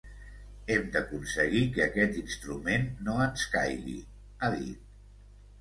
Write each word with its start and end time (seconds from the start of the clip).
Hem 0.75 0.87
d’aconseguir 0.95 1.61
que 1.75 1.83
aquest 1.85 2.17
instrument 2.21 2.89
no 3.09 3.19
ens 3.27 3.47
caigui, 3.57 3.97
ha 4.41 4.51
dit. 4.57 4.93